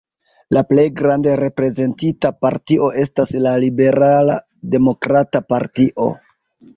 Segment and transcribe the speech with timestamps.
[0.55, 4.39] La plej grande reprezentita partio estas la Liberala
[4.77, 6.09] Demokrata Partio.